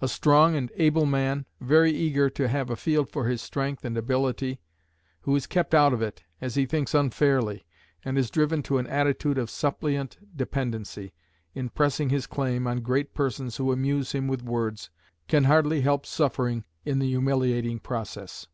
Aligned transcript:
A 0.00 0.06
strong 0.06 0.54
and 0.54 0.70
able 0.76 1.04
man, 1.04 1.44
very 1.60 1.90
eager 1.90 2.30
to 2.30 2.46
have 2.46 2.70
a 2.70 2.76
field 2.76 3.10
for 3.10 3.26
his 3.26 3.42
strength 3.42 3.84
and 3.84 3.98
ability, 3.98 4.60
who 5.22 5.34
is 5.34 5.48
kept 5.48 5.74
out 5.74 5.92
of 5.92 6.00
it, 6.00 6.22
as 6.40 6.54
he 6.54 6.64
thinks 6.64 6.94
unfairly, 6.94 7.66
and 8.04 8.16
is 8.16 8.30
driven 8.30 8.62
to 8.62 8.78
an 8.78 8.86
attitude 8.86 9.36
of 9.36 9.50
suppliant 9.50 10.16
dependency 10.36 11.12
in 11.56 11.70
pressing 11.70 12.08
his 12.08 12.28
claim 12.28 12.68
on 12.68 12.82
great 12.82 13.14
persons 13.14 13.56
who 13.56 13.72
amuse 13.72 14.12
him 14.12 14.28
with 14.28 14.44
words, 14.44 14.90
can 15.26 15.42
hardly 15.42 15.80
help 15.80 16.06
suffering 16.06 16.62
in 16.84 17.00
the 17.00 17.08
humiliating 17.08 17.80
process. 17.80 18.46